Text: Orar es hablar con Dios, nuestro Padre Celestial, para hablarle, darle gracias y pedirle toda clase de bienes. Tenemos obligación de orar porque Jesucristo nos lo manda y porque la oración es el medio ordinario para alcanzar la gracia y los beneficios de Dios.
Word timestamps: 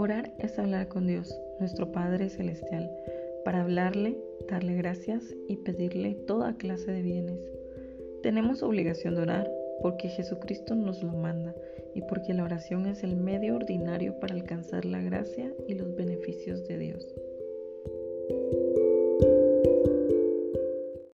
Orar 0.00 0.32
es 0.38 0.58
hablar 0.58 0.88
con 0.88 1.06
Dios, 1.06 1.38
nuestro 1.58 1.92
Padre 1.92 2.30
Celestial, 2.30 2.90
para 3.44 3.60
hablarle, 3.60 4.16
darle 4.48 4.74
gracias 4.74 5.22
y 5.46 5.56
pedirle 5.56 6.14
toda 6.26 6.56
clase 6.56 6.90
de 6.90 7.02
bienes. 7.02 7.38
Tenemos 8.22 8.62
obligación 8.62 9.14
de 9.14 9.20
orar 9.20 9.52
porque 9.82 10.08
Jesucristo 10.08 10.74
nos 10.74 11.02
lo 11.02 11.12
manda 11.12 11.54
y 11.94 12.00
porque 12.00 12.32
la 12.32 12.44
oración 12.44 12.86
es 12.86 13.04
el 13.04 13.14
medio 13.14 13.56
ordinario 13.56 14.18
para 14.20 14.32
alcanzar 14.32 14.86
la 14.86 15.02
gracia 15.02 15.52
y 15.68 15.74
los 15.74 15.94
beneficios 15.94 16.66
de 16.66 16.78
Dios. 16.78 17.06